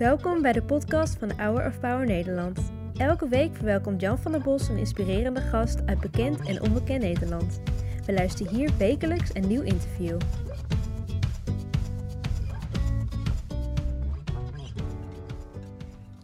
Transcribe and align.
Welkom 0.00 0.42
bij 0.42 0.52
de 0.52 0.62
podcast 0.62 1.18
van 1.18 1.32
Hour 1.36 1.66
of 1.66 1.80
Power 1.80 2.06
Nederland. 2.06 2.72
Elke 2.96 3.28
week 3.28 3.56
verwelkomt 3.56 4.00
Jan 4.00 4.18
van 4.18 4.32
der 4.32 4.40
Bos 4.40 4.68
een 4.68 4.78
inspirerende 4.78 5.40
gast 5.40 5.86
uit 5.86 6.00
bekend 6.00 6.48
en 6.48 6.62
onbekend 6.62 7.02
Nederland. 7.02 7.60
We 8.06 8.12
luisteren 8.12 8.54
hier 8.54 8.70
wekelijks 8.78 9.34
een 9.34 9.48
nieuw 9.48 9.62
interview. 9.62 10.20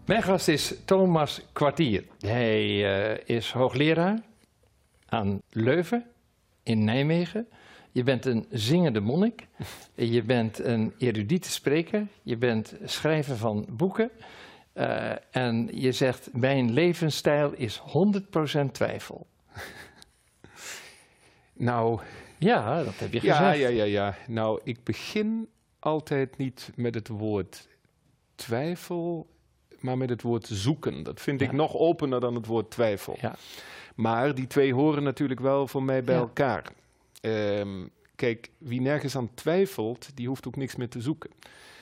Mijn 0.07 0.23
gast 0.23 0.49
is 0.49 0.75
Thomas 0.85 1.47
Kwartier. 1.53 2.05
Hij 2.21 2.65
uh, 2.67 3.37
is 3.37 3.53
hoogleraar 3.53 4.19
aan 5.07 5.41
Leuven 5.51 6.07
in 6.63 6.85
Nijmegen. 6.85 7.49
Je 7.97 8.03
bent 8.03 8.25
een 8.25 8.47
zingende 8.51 9.01
monnik. 9.01 9.47
Je 9.95 10.23
bent 10.23 10.59
een 10.65 10.95
erudite 10.99 11.51
spreker. 11.51 12.07
Je 12.23 12.37
bent 12.37 12.75
schrijver 12.85 13.37
van 13.37 13.67
boeken. 13.71 14.11
Uh, 14.75 15.13
en 15.31 15.69
je 15.73 15.93
zegt, 15.93 16.29
mijn 16.33 16.73
levensstijl 16.73 17.53
is 17.53 17.81
100% 17.81 18.71
twijfel. 18.73 19.27
Nou... 21.53 22.01
Ja, 22.39 22.83
dat 22.85 22.99
heb 22.99 23.13
je 23.13 23.23
ja, 23.23 23.37
gezegd. 23.37 23.59
Ja, 23.59 23.69
ja, 23.69 23.85
ja. 23.85 24.17
Nou, 24.27 24.61
ik 24.65 24.85
begin 24.85 25.49
altijd 25.79 26.37
niet 26.37 26.71
met 26.75 26.95
het 26.95 27.09
woord 27.09 27.69
twijfel, 28.35 29.27
maar 29.81 29.99
met 29.99 30.09
het 30.11 30.23
woord 30.23 30.47
zoeken. 30.47 31.03
Dat 31.03 31.21
vind 31.21 31.41
Ja. 31.41 31.47
ik 31.47 31.53
nog 31.53 31.75
opener 31.75 32.21
dan 32.21 32.35
het 32.35 32.47
woord 32.47 32.71
twijfel. 32.71 33.17
Ja. 33.21 33.35
Maar 33.95 34.35
die 34.35 34.47
twee 34.47 34.75
horen 34.75 35.03
natuurlijk 35.03 35.41
wel 35.41 35.67
voor 35.67 35.83
mij 35.83 36.05
bij 36.05 36.15
Ja. 36.15 36.21
elkaar. 36.21 36.73
Ehm, 37.27 37.87
kijk, 38.15 38.51
wie 38.59 38.81
nergens 38.81 39.17
aan 39.17 39.31
twijfelt, 39.35 40.09
die 40.15 40.29
hoeft 40.29 40.47
ook 40.47 40.57
niks 40.57 40.77
meer 40.77 40.89
te 40.89 41.01
zoeken. 41.01 41.31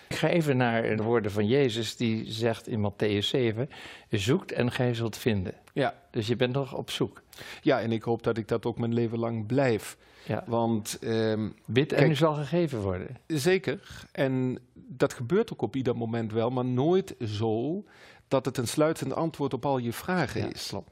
Ik 0.09 0.17
ga 0.17 0.29
even 0.29 0.57
naar 0.57 0.97
de 0.97 1.03
woorden 1.03 1.31
van 1.31 1.47
Jezus, 1.47 1.97
die 1.97 2.33
zegt 2.33 2.69
in 2.69 2.91
Matthäus 2.93 3.19
7, 3.27 3.69
zoekt 4.11 4.53
en 4.53 4.71
gij 4.73 4.95
zult 4.95 5.17
vinden. 5.17 5.55
Ja. 5.73 6.03
Dus 6.11 6.27
je 6.27 6.37
bent 6.37 6.53
nog 6.53 6.75
op 6.75 6.91
zoek. 6.91 7.23
ja, 7.63 7.81
en 7.81 7.93
ik 7.93 8.03
hoop 8.03 8.23
dat 8.23 8.37
ik 8.39 8.49
dat 8.49 8.67
ook 8.67 8.79
mijn 8.79 8.95
leven 8.95 9.19
lang 9.19 9.47
blijf. 9.47 9.97
Ja. 10.27 10.45
Want 10.47 10.99
ehm, 11.01 11.49
Bid 11.67 11.93
en 11.93 11.99
Kijk. 11.99 12.11
u 12.11 12.15
zal 12.15 12.35
gegeven 12.35 12.81
worden. 12.81 13.17
Zeker. 13.27 14.05
En 14.13 14.59
dat 14.75 15.13
gebeurt 15.13 15.53
ook 15.53 15.63
op 15.63 15.77
ieder 15.77 15.97
moment 15.97 16.33
wel, 16.33 16.51
maar 16.51 16.65
nooit 16.65 17.15
zo 17.25 17.85
dat 18.29 18.45
het 18.45 18.57
een 18.59 18.69
sluitend 18.69 19.15
antwoord 19.15 19.53
op 19.55 19.67
al 19.67 19.79
je 19.79 19.93
vragen 19.93 20.41
Ja, 20.41 20.53
is. 20.53 20.67
klopt. 20.69 20.91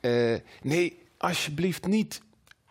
Eh, 0.00 0.34
nee, 0.62 0.98
alsjeblieft 1.18 1.86
niet. 1.86 2.20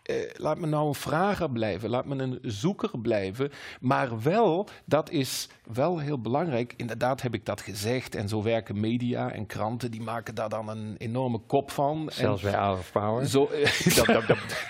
Eh, 0.06 0.16
laat 0.32 0.58
me 0.58 0.66
nou 0.66 0.86
een 0.86 0.94
vrager 0.94 1.50
blijven, 1.50 1.90
laat 1.90 2.06
me 2.06 2.16
een 2.16 2.38
zoeker 2.42 2.90
blijven. 3.02 3.50
Maar 3.80 4.22
wel, 4.22 4.68
dat 4.84 5.10
is 5.10 5.48
wel 5.72 5.98
heel 5.98 6.20
belangrijk. 6.20 6.74
Inderdaad 6.76 7.22
heb 7.22 7.34
ik 7.34 7.44
dat 7.44 7.60
gezegd. 7.60 8.14
En 8.14 8.28
zo 8.28 8.42
werken 8.42 8.80
media 8.80 9.32
en 9.32 9.46
kranten, 9.46 9.90
die 9.90 10.02
maken 10.02 10.34
daar 10.34 10.48
dan 10.48 10.68
een 10.68 10.94
enorme 10.98 11.38
kop 11.38 11.70
van. 11.70 12.10
Zelfs 12.12 12.44
en 12.44 12.50
bij 12.50 12.60
Hour 12.60 12.78
of 12.78 12.92
Power. 12.92 13.26
zo, 13.26 13.50
dat, 13.96 14.06
dat, 14.06 14.26
dat. 14.26 14.66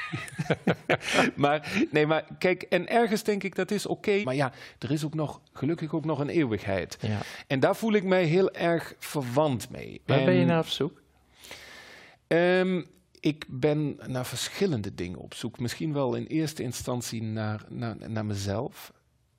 maar, 1.45 1.87
nee, 1.91 2.07
maar 2.07 2.25
kijk, 2.39 2.63
en 2.63 2.89
ergens 2.89 3.23
denk 3.23 3.43
ik 3.43 3.55
dat 3.55 3.71
is 3.71 3.87
oké. 3.87 4.23
Maar 4.23 4.35
ja, 4.35 4.53
er 4.79 4.91
is 4.91 5.05
ook 5.05 5.15
nog, 5.15 5.41
gelukkig 5.53 5.95
ook 5.95 6.05
nog 6.05 6.19
een 6.19 6.29
eeuwigheid. 6.29 6.99
Ja. 7.01 7.19
En 7.47 7.61
daar 7.61 7.77
voel 7.77 7.93
ik 7.93 8.05
mij 8.05 8.25
heel 8.25 8.51
erg 8.51 8.95
verwant 8.99 9.71
mee. 9.71 10.01
Waar 10.07 10.25
ben 10.25 10.35
je 10.35 10.45
naar 10.45 10.61
op 10.61 10.67
zoek? 10.67 11.03
ehm, 12.27 12.83
ik 13.27 13.45
ben 13.49 13.99
naar 14.07 14.27
verschillende 14.27 14.95
dingen 14.95 15.19
op 15.19 15.35
zoek. 15.35 15.59
Misschien 15.59 15.93
wel 15.93 16.15
in 16.15 16.27
eerste 16.27 16.63
instantie 16.63 17.23
naar, 17.23 17.65
naar, 17.69 18.11
naar 18.11 18.27
mezelf. 18.27 18.93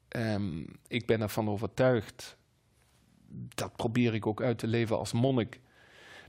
Ehm, 0.07 0.63
ik 0.87 1.05
ben 1.05 1.21
ervan 1.21 1.49
overtuigd, 1.49 2.37
dat 3.55 3.75
probeer 3.75 4.13
ik 4.13 4.27
ook 4.27 4.41
uit 4.41 4.57
te 4.57 4.67
leven 4.67 4.97
als 4.97 5.11
monnik, 5.11 5.59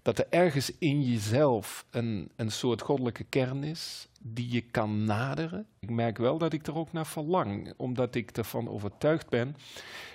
dat 0.02 0.18
er 0.18 0.26
ergens 0.30 0.78
in 0.78 1.02
jezelf 1.02 1.86
een, 1.90 2.30
een 2.36 2.50
soort 2.50 2.82
goddelijke 2.82 3.24
kern 3.24 3.64
is 3.64 4.08
die 4.18 4.52
je 4.52 4.60
kan 4.60 5.04
naderen. 5.04 5.66
Ik 5.78 5.90
merk 5.90 6.18
wel 6.18 6.38
dat 6.38 6.52
ik 6.52 6.66
er 6.66 6.74
ook 6.76 6.92
naar 6.92 7.06
verlang, 7.06 7.72
omdat 7.76 8.14
ik 8.14 8.30
ervan 8.30 8.68
overtuigd 8.68 9.28
ben 9.28 9.56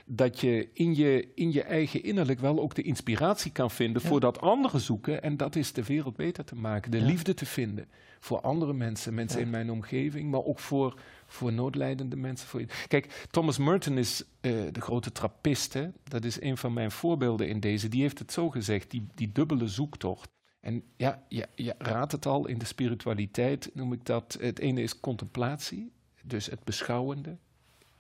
dat 0.06 0.40
je 0.40 0.70
in 0.74 0.96
je, 0.96 1.32
in 1.36 1.52
je 1.52 1.64
eigen 1.64 2.04
innerlijk 2.04 2.40
wel 2.40 2.60
ook 2.60 2.76
de 2.76 2.82
inspiratie 2.82 3.52
kan 3.52 3.72
vinden 3.72 4.02
Ja. 4.02 4.08
voor 4.08 4.20
dat 4.20 4.42
andere 4.42 4.80
zoeken. 4.80 5.22
En 5.24 5.38
dat 5.38 5.56
is 5.56 5.74
de 5.74 5.84
wereld 5.84 6.16
beter 6.16 6.46
te 6.46 6.56
maken, 6.56 6.92
de 6.92 7.00
Ja. 7.00 7.06
liefde 7.06 7.34
te 7.34 7.46
vinden 7.46 7.88
voor 8.20 8.42
andere 8.42 8.74
mensen, 8.74 9.14
mensen 9.14 9.40
Ja. 9.40 9.46
in 9.46 9.52
mijn 9.52 9.72
omgeving, 9.72 10.32
maar 10.32 10.44
ook 10.44 10.60
voor, 10.60 11.00
voor 11.26 11.54
noodlijdende 11.54 12.16
mensen. 12.16 12.48
Voor... 12.48 12.62
Kijk, 12.88 13.26
Thomas 13.32 13.58
Merton 13.58 13.98
is 13.98 14.24
eh, 14.42 14.52
de 14.72 14.82
grote 14.82 15.12
trappist. 15.12 15.74
Hè? 15.74 15.88
Dat 16.04 16.24
is 16.26 16.42
een 16.42 16.58
van 16.58 16.74
mijn 16.74 16.92
voorbeelden 16.92 17.48
in 17.48 17.60
deze. 17.60 17.88
Die 17.88 18.02
heeft 18.02 18.20
het 18.20 18.32
zo 18.32 18.50
gezegd, 18.50 18.92
die, 18.92 19.08
die 19.16 19.32
dubbele 19.32 19.68
zoektocht. 19.68 20.30
En 20.64 20.84
ja, 20.96 21.24
ja, 21.28 21.46
ja, 21.56 21.74
raad 21.78 22.12
het 22.12 22.26
al, 22.26 22.48
in 22.48 22.58
de 22.58 22.66
spiritualiteit 22.66 23.70
noem 23.74 23.94
ik 23.94 24.06
dat. 24.06 24.38
Het 24.40 24.60
ene 24.60 24.82
is 24.82 25.00
contemplatie, 25.00 25.92
dus 26.22 26.46
het 26.46 26.64
beschouwende. 26.64 27.38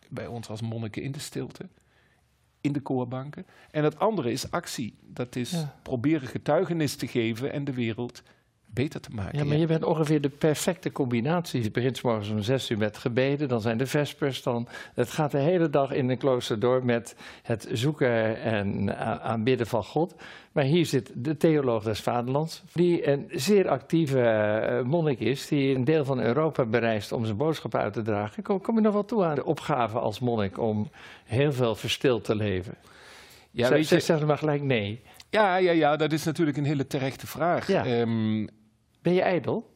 Bij 0.10 0.28
ons 0.28 0.50
als 0.50 0.62
monniken 0.62 1.02
in 1.02 1.12
de 1.12 1.20
stilte, 1.20 1.70
in 2.62 2.74
de 2.74 2.80
koorbanken. 2.82 3.46
En 3.72 3.84
het 3.84 4.00
andere 4.00 4.32
is 4.32 4.52
actie. 4.52 4.96
Dat 5.02 5.36
is 5.36 5.52
Ja. 5.52 5.80
proberen 5.82 6.28
getuigenis 6.28 6.96
te 6.96 7.08
geven 7.08 7.52
en 7.52 7.64
de 7.64 7.74
wereld 7.74 8.24
beter 8.74 9.00
te 9.02 9.10
maken. 9.12 9.38
Ja, 9.38 9.46
maar 9.46 9.58
je 9.58 9.66
bent 9.66 9.84
ongeveer 9.84 10.22
de 10.22 10.30
perfecte 10.30 10.92
combinatie. 10.92 11.64
Je 11.64 11.72
begint 11.72 12.04
morgens 12.04 12.30
om 12.30 12.42
zes 12.42 12.70
uur 12.70 12.78
met 12.78 12.98
gebeden, 12.98 13.48
dan 13.48 13.62
zijn 13.62 13.78
de 13.78 13.86
vespers. 13.88 14.44
Dan, 14.44 14.68
het 14.94 15.10
gaat 15.12 15.32
de 15.32 15.38
hele 15.38 15.70
dag 15.70 15.92
in 15.92 16.10
een 16.10 16.18
klooster 16.18 16.60
door 16.60 16.86
met 16.86 17.16
het 17.44 17.68
zoeken 17.72 18.42
en 18.42 18.90
a- 18.90 19.20
aanbidden 19.20 19.68
van 19.68 19.84
God. 19.84 20.16
Maar 20.52 20.64
hier 20.64 20.86
zit 20.86 21.12
de 21.16 21.38
theoloog 21.38 21.84
des 21.84 22.00
vaderlands, 22.02 22.64
die 22.74 23.08
een 23.08 23.26
zeer 23.32 23.70
actieve 23.70 24.22
eh, 24.22 24.82
monnik 24.84 25.20
is, 25.20 25.48
die 25.48 25.76
een 25.76 25.84
deel 25.84 26.06
van 26.06 26.20
Europa 26.22 26.66
bereist 26.66 27.12
om 27.12 27.26
zijn 27.26 27.38
boodschap 27.38 27.76
uit 27.76 27.94
te 27.94 28.02
dragen. 28.02 28.44
Kom, 28.44 28.62
kom 28.62 28.76
je 28.76 28.82
nog 28.82 28.94
wel 28.94 29.06
toe 29.06 29.24
aan 29.26 29.36
de 29.36 29.46
opgave 29.46 30.00
als 30.00 30.20
monnik 30.20 30.60
om 30.60 30.90
heel 31.26 31.54
veel 31.54 31.76
verstild 31.76 32.24
te 32.24 32.36
leven? 32.36 32.76
Ja, 33.52 33.68
Zeg- 33.68 33.78
weet 33.78 33.90
je, 33.90 34.00
zeg 34.00 34.26
maar 34.26 34.38
gelijk 34.38 34.62
nee. 34.62 35.02
ja, 35.30 35.56
ja, 35.56 35.72
ja, 35.72 35.96
dat 35.96 36.12
is 36.12 36.24
natuurlijk 36.24 36.58
een 36.58 36.66
hele 36.66 36.88
terechte 36.88 37.28
vraag. 37.28 37.68
Ja. 37.68 37.86
Ehm, 37.86 38.48
Ben 39.04 39.14
je 39.14 39.22
ijdel? 39.22 39.72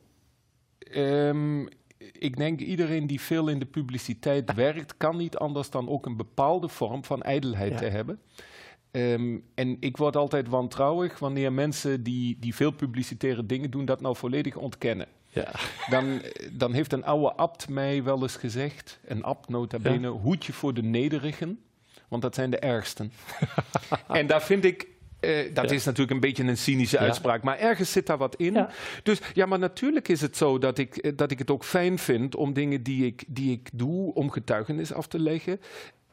Ehm, 0.80 1.66
ik 2.12 2.38
denk 2.38 2.60
iedereen 2.60 3.08
die 3.08 3.22
veel 3.22 3.48
in 3.48 3.60
de 3.60 3.66
publiciteit 3.66 4.54
werkt, 4.54 4.98
kan 4.98 5.18
niet 5.18 5.38
anders 5.38 5.70
dan 5.70 5.90
ook 5.90 6.06
een 6.06 6.18
bepaalde 6.18 6.68
vorm 6.68 7.04
van 7.04 7.22
ijdelheid 7.22 7.72
Ja. 7.72 7.78
te 7.78 7.86
hebben. 7.86 8.20
Ehm, 8.92 9.38
en 9.56 9.78
ik 9.80 9.98
word 9.98 10.16
altijd 10.16 10.48
wantrouwig 10.48 11.20
wanneer 11.20 11.54
mensen 11.54 12.04
die, 12.04 12.38
die 12.40 12.56
veel 12.56 12.72
publicitaire 12.72 13.46
dingen 13.46 13.72
doen, 13.72 13.86
dat 13.86 14.02
nou 14.02 14.16
volledig 14.16 14.56
ontkennen. 14.56 15.08
Ja. 15.30 15.52
Dan, 15.90 16.22
dan 16.52 16.74
heeft 16.74 16.94
een 16.94 17.04
oude 17.06 17.34
abt 17.36 17.70
mij 17.70 18.04
wel 18.04 18.22
eens 18.22 18.36
gezegd, 18.36 19.00
een 19.06 19.24
abt 19.24 19.50
nota 19.50 19.80
bene, 19.80 20.08
hoedje 20.08 20.54
voor 20.54 20.74
de 20.74 20.84
nederigen, 20.84 21.60
want 22.08 22.22
dat 22.22 22.36
zijn 22.36 22.50
de 22.50 22.60
ergsten. 22.60 23.12
en 24.08 24.28
daar 24.28 24.42
vind 24.42 24.66
ik, 24.66 24.88
eh, 25.20 25.54
dat 25.54 25.70
Ja. 25.70 25.76
is 25.76 25.86
natuurlijk 25.86 26.12
een 26.12 26.20
beetje 26.20 26.44
een 26.44 26.58
cynische 26.58 26.96
Ja. 26.98 27.02
uitspraak, 27.04 27.44
maar 27.44 27.58
ergens 27.60 27.92
zit 27.92 28.06
daar 28.08 28.18
wat 28.18 28.36
in. 28.36 28.54
Ja. 28.54 28.70
Dus 29.04 29.20
ja, 29.34 29.46
maar 29.46 29.60
natuurlijk 29.60 30.08
is 30.08 30.22
het 30.22 30.38
zo 30.38 30.58
dat 30.58 30.78
ik, 30.78 30.98
eh, 30.98 31.12
dat 31.16 31.32
ik 31.32 31.40
het 31.40 31.52
ook 31.52 31.64
fijn 31.64 31.98
vind 32.00 32.36
om 32.36 32.54
dingen 32.54 32.84
die 32.84 33.06
ik, 33.06 33.24
die 33.28 33.52
ik 33.52 33.70
doe, 33.74 34.14
om 34.14 34.30
getuigenis 34.32 34.94
af 34.94 35.08
te 35.08 35.20
leggen, 35.20 35.60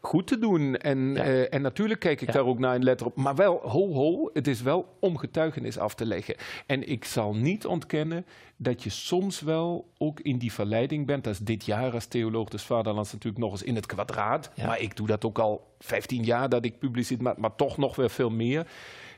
goed 0.06 0.26
te 0.26 0.38
doen. 0.38 0.76
En, 0.76 1.14
Ja. 1.14 1.22
eh, 1.22 1.54
en 1.54 1.62
natuurlijk 1.62 2.00
kijk 2.00 2.20
ik 2.20 2.26
Ja. 2.26 2.32
daar 2.34 2.44
ook 2.46 2.58
naar 2.58 2.74
een 2.74 2.82
letter 2.84 3.06
op. 3.06 3.16
Maar 3.16 3.34
wel, 3.34 3.60
ho, 3.62 3.92
ho, 3.92 4.30
het 4.32 4.46
is 4.46 4.62
wel 4.62 4.96
om 5.00 5.16
getuigenis 5.16 5.78
af 5.78 5.94
te 5.94 6.06
leggen. 6.06 6.34
En 6.66 6.88
ik 6.88 7.04
zal 7.04 7.34
niet 7.34 7.66
ontkennen 7.66 8.26
dat 8.56 8.82
je 8.82 8.90
soms 8.90 9.40
wel 9.40 9.90
ook 9.98 10.20
in 10.20 10.38
die 10.38 10.52
verleiding 10.52 11.06
bent. 11.06 11.24
Dat 11.24 11.32
is 11.32 11.38
dit 11.38 11.64
jaar 11.64 11.92
als 11.92 12.06
theoloog 12.06 12.48
des 12.48 12.62
vaderlands 12.62 13.12
natuurlijk 13.12 13.42
nog 13.44 13.52
eens 13.52 13.62
in 13.62 13.74
het 13.74 13.86
kwadraat. 13.86 14.50
Ja. 14.54 14.66
Maar 14.66 14.80
ik 14.80 14.96
doe 14.96 15.06
dat 15.06 15.24
ook 15.24 15.38
al 15.38 15.74
15 15.78 16.24
jaar 16.24 16.48
dat 16.48 16.64
ik 16.64 16.78
publiciteer, 16.78 17.22
maar, 17.24 17.34
maar 17.38 17.54
toch 17.56 17.76
nog 17.76 17.96
weer 17.96 18.10
veel 18.10 18.30
meer. 18.30 18.66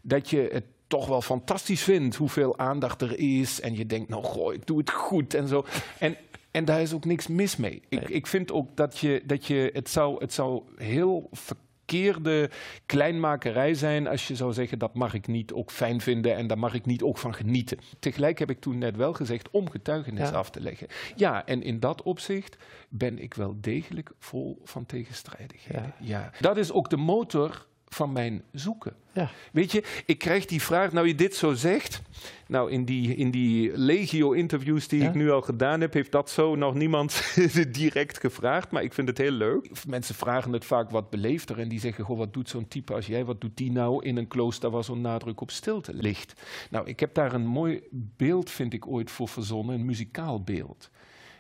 Dat 0.03 0.31
je 0.31 0.49
het 0.53 0.65
toch 0.87 1.07
wel 1.07 1.23
fantastisch 1.23 1.83
vindt 1.83 2.17
hoeveel 2.17 2.59
aandacht 2.59 3.03
er 3.03 3.19
is. 3.19 3.61
En 3.61 3.77
je 3.77 3.87
denkt, 3.87 4.09
nou 4.09 4.23
goh, 4.25 4.55
ik 4.55 4.67
doe 4.67 4.79
het 4.79 4.91
goed 4.91 5.35
en 5.35 5.49
zo. 5.49 5.65
En, 5.99 6.17
en 6.57 6.65
daar 6.65 6.81
is 6.81 6.93
ook 6.93 7.05
niks 7.05 7.27
mis 7.27 7.57
mee. 7.57 7.83
Ik, 7.89 8.01
Nee. 8.09 8.17
ik 8.17 8.27
vind 8.27 8.53
ook 8.53 8.77
dat 8.77 8.99
je, 8.99 9.23
dat 9.25 9.47
je 9.47 9.71
het, 9.73 9.89
zou, 9.89 10.19
het 10.21 10.33
zou 10.33 10.63
heel 10.77 11.29
verkeerde 11.33 12.51
kleinmakerij 12.87 13.75
zijn 13.75 14.07
als 14.07 14.29
je 14.29 14.37
zou 14.37 14.53
zeggen 14.53 14.79
dat 14.79 14.95
mag 14.95 15.15
ik 15.15 15.27
niet 15.27 15.53
ook 15.53 15.71
fijn 15.71 16.01
vinden 16.01 16.37
en 16.37 16.47
daar 16.47 16.59
mag 16.59 16.75
ik 16.75 16.87
niet 16.87 17.03
ook 17.03 17.19
van 17.19 17.35
genieten. 17.35 17.79
Tegelijk 17.99 18.39
heb 18.39 18.51
ik 18.51 18.61
toen 18.61 18.79
net 18.79 18.97
wel 18.97 19.13
gezegd 19.13 19.51
om 19.51 19.71
getuigenis 19.71 20.29
Ja. 20.29 20.35
af 20.35 20.51
te 20.51 20.61
leggen. 20.61 20.87
Ja, 21.17 21.47
en 21.47 21.63
in 21.63 21.81
dat 21.81 22.03
opzicht 22.03 22.57
ben 22.89 23.19
ik 23.19 23.35
wel 23.35 23.57
degelijk 23.61 24.11
vol 24.19 24.61
van 24.65 24.87
tegenstrijdigheden. 24.87 25.95
Ja. 26.01 26.31
Dat 26.41 26.57
is 26.57 26.73
ook 26.73 26.91
de 26.91 26.97
motor 26.97 27.67
van 27.89 28.13
mijn 28.13 28.43
zoeken. 28.53 28.95
Ja. 29.13 29.31
Weet 29.53 29.73
je, 29.73 29.83
ik 30.07 30.19
krijg 30.19 30.45
die 30.45 30.63
vraag, 30.63 30.93
nou 30.93 31.07
je 31.07 31.15
dit 31.15 31.35
zo 31.35 31.55
zegt. 31.55 32.03
Nou, 32.47 32.71
in 32.71 32.85
die, 32.85 33.17
in 33.17 33.31
die 33.31 33.79
legio-interviews 33.79 34.89
die 34.89 35.03
Ja? 35.03 35.09
ik 35.09 35.15
nu 35.15 35.31
al 35.31 35.41
gedaan 35.41 35.81
heb, 35.81 35.93
heeft 35.93 36.13
dat 36.13 36.31
zo 36.31 36.55
nog 36.55 36.75
niemand 36.75 37.35
direct 37.71 38.21
gevraagd. 38.21 38.71
Maar 38.71 38.83
ik 38.83 38.93
vind 38.93 39.09
het 39.09 39.19
heel 39.19 39.31
leuk. 39.31 39.71
Mensen 39.87 40.15
vragen 40.15 40.53
het 40.53 40.65
vaak 40.65 40.91
wat 40.91 41.11
beleefder 41.11 41.59
en 41.59 41.69
die 41.69 41.81
zeggen, 41.81 42.05
goh, 42.05 42.19
wat 42.19 42.33
doet 42.33 42.49
zo'n 42.49 42.69
type 42.69 42.95
als 42.95 43.07
jij, 43.07 43.25
wat 43.25 43.41
doet 43.41 43.57
die 43.57 43.73
nou 43.73 44.05
in 44.05 44.17
een 44.17 44.29
klooster 44.29 44.71
waar 44.71 44.85
zo'n 44.85 45.01
nadruk 45.01 45.41
op 45.41 45.51
stilte 45.51 45.95
ligt? 45.95 46.41
Nou, 46.71 46.87
ik 46.87 47.01
heb 47.01 47.15
daar 47.15 47.33
een 47.33 47.47
mooi 47.47 47.83
beeld, 47.91 48.51
vind 48.51 48.73
ik 48.73 48.87
ooit 48.87 49.11
voor 49.11 49.29
verzonnen, 49.29 49.75
een 49.75 49.85
muzikaal 49.85 50.43
beeld. 50.43 50.91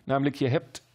Namelijk, 0.05 0.37
je 0.37 0.49
hebt 0.49 0.86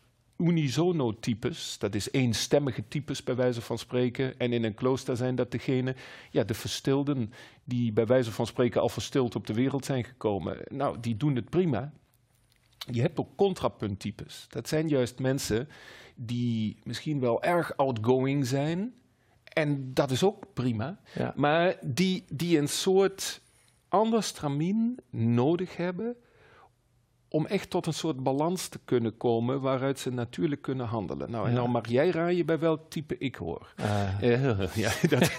unisono-types, 0.41 1.77
dat 1.79 1.95
is 1.95 2.11
eenstemmige 2.11 2.87
types 2.87 3.23
bij 3.23 3.35
wijze 3.35 3.61
van 3.61 3.77
spreken. 3.77 4.39
En 4.39 4.53
in 4.53 4.63
een 4.63 4.73
klooster 4.73 5.17
zijn 5.17 5.35
dat 5.35 5.51
degene, 5.51 5.95
ja, 6.31 6.43
de 6.43 6.53
verstilden, 6.53 7.33
die 7.63 7.91
bij 7.91 8.05
wijze 8.05 8.31
van 8.31 8.47
spreken 8.47 8.81
al 8.81 8.89
verstild 8.89 9.35
op 9.35 9.47
de 9.47 9.53
wereld 9.53 9.85
zijn 9.85 10.03
gekomen. 10.03 10.57
Nou, 10.67 10.99
die 10.99 11.17
doen 11.17 11.35
het 11.35 11.49
prima. 11.49 11.91
Je 12.91 13.01
hebt 13.01 13.19
ook 13.19 13.35
contrapunttypes. 13.35 14.45
Dat 14.49 14.67
zijn 14.67 14.87
juist 14.87 15.19
mensen 15.19 15.69
die 16.15 16.77
misschien 16.83 17.19
wel 17.19 17.43
erg 17.43 17.77
outgoing 17.77 18.47
zijn. 18.47 18.93
En 19.43 19.93
dat 19.93 20.11
is 20.11 20.23
ook 20.23 20.53
prima. 20.53 20.99
Ja. 21.13 21.33
Maar 21.35 21.75
die, 21.81 22.25
die 22.29 22.57
een 22.57 22.69
soort 22.69 23.41
ander 23.87 24.23
stramien 24.23 24.99
nodig 25.09 25.77
hebben 25.77 26.15
om 27.33 27.45
echt 27.45 27.69
tot 27.69 27.85
een 27.85 27.93
soort 27.93 28.23
balans 28.23 28.67
te 28.67 28.79
kunnen 28.85 29.17
komen 29.17 29.61
waaruit 29.61 29.99
ze 29.99 30.11
natuurlijk 30.11 30.61
kunnen 30.61 30.85
handelen. 30.85 31.31
Nou, 31.31 31.47
en 31.47 31.53
nou 31.53 31.69
mag 31.69 31.87
jij 31.89 32.09
raaien 32.09 32.45
bij 32.45 32.59
welk 32.59 32.89
type 32.89 33.17
ik 33.17 33.35
hoor. 33.35 33.73
Eh, 33.75 34.19
ja, 34.75 34.91
dat 35.09 35.31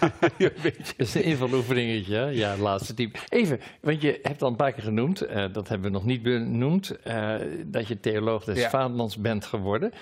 is 0.96 1.14
een 1.14 1.24
invaloefeningetje, 1.24 2.18
ja, 2.18 2.50
het 2.50 2.58
laatste 2.58 2.94
type. 2.94 3.18
Even, 3.28 3.60
want 3.80 4.02
je 4.02 4.18
hebt 4.22 4.42
al 4.42 4.48
een 4.48 4.56
paar 4.56 4.72
keer 4.72 4.82
genoemd, 4.82 5.20
eh, 5.20 5.44
dat 5.52 5.68
hebben 5.68 5.86
we 5.86 5.96
nog 5.96 6.04
niet 6.04 6.22
benoemd, 6.22 6.90
eh, 7.02 7.34
dat 7.66 7.88
je 7.88 8.00
theoloog 8.00 8.44
des 8.44 8.58
Ja. 8.58 8.70
vaderlands 8.70 9.16
bent 9.16 9.44
geworden. 9.44 9.92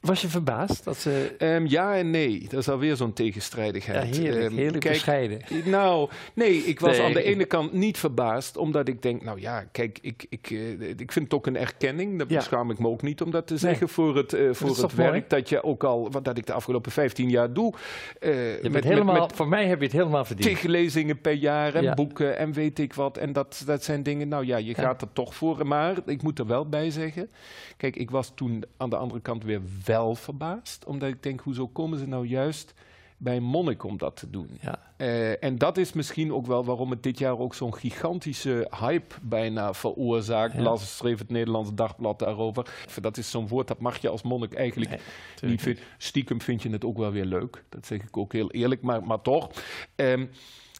Was 0.00 0.20
je 0.20 0.28
verbaasd 0.28 0.84
dat 0.84 0.96
ze... 0.96 1.34
Ehm, 1.38 1.66
ja 1.66 1.94
en 1.96 2.10
nee, 2.10 2.46
dat 2.48 2.60
is 2.60 2.68
alweer 2.68 2.96
zo'n 2.96 3.12
tegenstrijdigheid. 3.12 4.14
Ja, 4.16 4.20
heerlijk, 4.22 4.52
heerlijk 4.54 4.80
kijk, 4.80 4.94
bescheiden. 4.94 5.40
Nou, 5.64 6.08
nee, 6.34 6.56
ik 6.56 6.80
was 6.80 6.96
Nee, 6.96 7.06
aan 7.06 7.12
de 7.12 7.22
ene 7.22 7.44
kant 7.44 7.72
niet 7.72 7.98
verbaasd, 7.98 8.56
omdat 8.56 8.88
ik 8.88 9.02
denk, 9.02 9.22
nou 9.24 9.40
ja, 9.40 9.64
kijk, 9.72 9.98
ik, 10.02 10.26
ik, 10.28 10.50
eh, 10.50 10.80
ik 10.88 11.12
vind 11.12 11.24
het 11.24 11.34
ook 11.34 11.46
een 11.46 11.56
erkenning. 11.56 12.18
Daar 12.18 12.26
Ja. 12.30 12.36
beschaam 12.36 12.70
ik 12.70 12.78
me 12.78 12.88
ook 12.88 13.02
niet 13.02 13.20
om 13.22 13.30
dat 13.30 13.46
te 13.46 13.56
zeggen 13.56 13.88
voor 13.88 14.16
het, 14.16 14.32
eh, 14.32 14.48
voor 14.52 14.68
het 14.76 14.96
mooi? 14.96 15.10
werk 15.10 15.30
dat 15.30 15.48
je 15.48 15.62
ook 15.64 15.84
al, 15.84 16.10
wat 16.10 16.24
dat 16.24 16.38
ik 16.38 16.46
de 16.46 16.52
afgelopen 16.52 16.92
15 16.92 17.30
jaar 17.30 17.52
doe. 17.52 17.74
Je 18.20 18.58
met, 18.70 18.84
helemaal, 18.84 19.14
met, 19.14 19.22
met 19.22 19.36
voor 19.36 19.48
mij 19.48 19.66
heb 19.66 19.78
je 19.78 19.84
het 19.84 19.94
helemaal 19.94 20.24
verdiend. 20.24 20.48
tig 20.48 20.62
lezingen 20.62 21.20
per 21.20 21.32
jaar 21.32 21.74
en 21.74 21.82
Ja. 21.82 21.94
boeken 21.94 22.38
en 22.38 22.52
weet 22.52 22.78
ik 22.78 22.94
wat. 22.94 23.16
En 23.16 23.32
dat, 23.32 23.62
dat 23.66 23.84
zijn 23.84 24.02
dingen, 24.02 24.28
nou 24.28 24.46
ja, 24.46 24.56
je 24.56 24.74
gaat 24.74 25.02
er 25.02 25.08
toch 25.12 25.34
voor. 25.34 25.66
Maar 25.66 25.96
ik 26.06 26.22
moet 26.22 26.38
er 26.38 26.46
wel 26.46 26.68
bij 26.68 26.90
zeggen, 26.90 27.30
kijk, 27.76 27.96
ik 27.96 28.10
was 28.10 28.32
toen 28.34 28.64
aan 28.76 28.90
de 28.90 28.96
andere 28.96 29.20
kant 29.20 29.44
weer 29.44 29.60
wel 29.92 30.14
verbaasd. 30.14 30.84
Omdat 30.84 31.08
ik 31.08 31.22
denk, 31.22 31.40
hoezo 31.40 31.68
komen 31.68 31.98
ze 31.98 32.06
nou 32.06 32.26
juist 32.26 32.74
bij 33.16 33.36
een 33.36 33.42
monnik 33.42 33.84
om 33.84 33.98
dat 33.98 34.16
te 34.16 34.30
doen? 34.30 34.58
Ja. 34.60 34.78
Eh, 34.96 35.44
en 35.44 35.58
dat 35.58 35.76
is 35.76 35.92
misschien 35.92 36.32
ook 36.32 36.46
wel 36.46 36.64
waarom 36.64 36.90
het 36.90 37.02
dit 37.02 37.18
jaar 37.18 37.38
ook 37.38 37.54
zo'n 37.54 37.74
gigantische 37.74 38.70
hype 38.80 39.14
bijna 39.22 39.74
veroorzaakt. 39.74 40.54
Ja. 40.54 40.62
Las 40.62 40.96
schreef 40.96 41.18
het 41.18 41.30
Nederlands 41.30 41.74
Dagblad 41.74 42.18
daarover. 42.18 42.74
Dat 43.00 43.16
is 43.16 43.30
zo'n 43.30 43.48
woord 43.48 43.68
dat 43.68 43.78
mag 43.78 43.98
je 43.98 44.08
als 44.08 44.22
monnik 44.22 44.54
eigenlijk 44.54 44.90
Nee, 44.90 45.50
niet 45.50 45.62
vinden. 45.62 45.82
Stiekem 45.98 46.40
vind 46.40 46.62
je 46.62 46.70
het 46.70 46.84
ook 46.84 46.98
wel 46.98 47.12
weer 47.12 47.24
leuk. 47.24 47.64
Dat 47.68 47.86
zeg 47.86 48.02
ik 48.02 48.16
ook 48.16 48.32
heel 48.32 48.50
eerlijk, 48.50 48.82
maar, 48.82 49.02
maar 49.02 49.20
toch. 49.20 49.50
Ehm, 49.94 50.26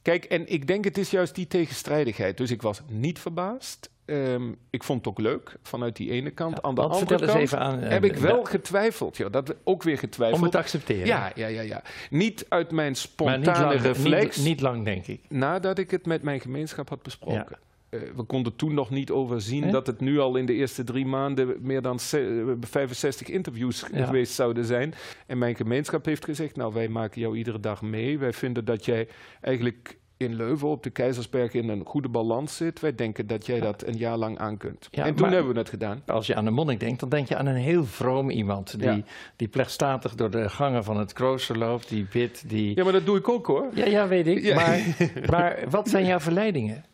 kijk, 0.03 0.25
en 0.25 0.53
ik 0.53 0.67
denk 0.67 0.85
het 0.85 0.99
is 0.99 1.11
juist 1.11 1.35
die 1.35 1.47
tegenstrijdigheid. 1.47 2.37
Dus 2.37 2.51
ik 2.51 2.63
was 2.63 2.81
niet 2.89 3.19
verbaasd. 3.19 3.91
Ehm, 4.05 4.53
ik 4.71 4.83
vond 4.83 4.99
het 4.99 5.09
ook 5.09 5.19
leuk 5.19 5.57
vanuit 5.63 5.97
die 5.97 6.11
ene 6.11 6.31
kant. 6.31 6.63
Aan 6.63 6.75
de 6.75 6.81
andere 6.81 7.17
kant 7.17 7.35
even 7.35 7.59
aan... 7.59 7.81
eh, 7.81 7.91
heb 7.91 8.05
ik 8.05 8.17
wel 8.17 8.45
getwijfeld. 8.45 9.17
Ja, 9.17 9.29
dat 9.29 9.55
ook 9.65 9.83
weer 9.83 9.99
getwijfeld. 9.99 10.39
om 10.39 10.43
het 10.43 10.53
te 10.53 10.59
accepteren. 10.59 11.07
Ja, 11.07 11.33
ja, 11.35 11.47
ja, 11.47 11.61
ja. 11.61 11.83
Niet 12.11 12.47
uit 12.49 12.71
mijn 12.71 12.87
maar 12.87 12.97
spontane 12.97 13.39
niet 13.47 13.59
lang, 13.59 13.81
reflex, 13.81 14.37
Niet, 14.37 14.47
niet 14.47 14.61
lang, 14.61 14.85
denk 14.85 15.07
ik. 15.07 15.21
nadat 15.29 15.79
ik 15.79 15.91
het 15.91 16.07
met 16.07 16.23
mijn 16.23 16.41
gemeenschap 16.41 16.89
had 16.89 17.03
besproken. 17.03 17.59
We 17.91 18.23
konden 18.27 18.57
toen 18.57 18.75
nog 18.75 18.91
niet 18.91 19.11
overzien 19.11 19.71
dat 19.71 19.87
het 19.87 20.01
nu 20.01 20.19
al 20.19 20.37
in 20.37 20.47
de 20.47 20.53
eerste 20.55 20.85
drie 20.85 21.07
maanden 21.07 21.57
meer 21.61 21.83
dan 21.83 22.01
ze- 22.01 22.45
eh, 22.61 22.69
65 22.69 23.29
interviews 23.29 23.85
Ja. 23.93 24.05
geweest 24.07 24.33
zouden 24.33 24.65
zijn. 24.65 24.95
En 25.27 25.39
mijn 25.39 25.57
gemeenschap 25.57 26.05
heeft 26.05 26.25
gezegd, 26.25 26.57
nou 26.57 26.73
wij 26.75 26.89
maken 26.89 27.21
jou 27.21 27.37
iedere 27.37 27.61
dag 27.61 27.83
mee. 27.83 28.19
Wij 28.19 28.33
vinden 28.33 28.65
dat 28.65 28.85
jij 28.85 29.09
eigenlijk 29.41 29.99
in 30.17 30.35
Leuven 30.35 30.69
op 30.69 30.83
de 30.83 30.91
Keizersberg 30.91 31.53
in 31.53 31.69
een 31.69 31.85
goede 31.85 32.09
balans 32.09 32.57
zit. 32.57 32.81
Wij 32.81 32.95
denken 32.95 33.27
dat 33.27 33.47
jij 33.47 33.61
dat 33.61 33.87
een 33.87 33.97
jaar 33.97 34.17
lang 34.17 34.39
aan 34.39 34.57
kunt. 34.57 34.89
Ja, 34.91 35.05
en 35.05 35.15
toen 35.15 35.21
maar- 35.27 35.35
hebben 35.35 35.53
we 35.53 35.59
het 35.59 35.69
gedaan. 35.69 36.03
Als 36.07 36.27
je 36.27 36.35
aan 36.35 36.47
een 36.47 36.53
monnik 36.53 36.81
denkt, 36.81 37.01
dan 37.01 37.09
denk 37.09 37.29
je 37.29 37.37
aan 37.37 37.47
een 37.47 37.55
heel 37.55 37.85
vroom 37.85 38.31
iemand. 38.31 38.79
Die, 38.79 38.89
Ja. 38.89 39.01
die 39.37 39.49
plechtstatig 39.49 40.15
door 40.15 40.31
de 40.31 40.49
gangen 40.49 40.85
van 40.85 40.99
het 40.99 41.13
klooster 41.13 41.59
loopt, 41.59 41.89
die 41.89 42.07
bidt, 42.13 42.49
die... 42.49 42.77
Ja, 42.77 42.85
maar 42.85 42.93
dat 42.93 43.07
doe 43.07 43.17
ik 43.19 43.29
ook 43.29 43.47
hoor. 43.47 43.67
Ja, 43.75 43.87
ja, 43.87 44.09
weet 44.09 44.27
ik. 44.27 44.43
Ja. 44.43 44.55
Maar, 44.55 44.81
maar 45.31 45.59
wat 45.71 45.89
zijn 45.89 46.07
jouw 46.07 46.21
verleidingen? 46.21 46.85